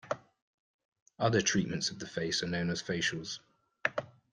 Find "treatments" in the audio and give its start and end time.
1.43-1.91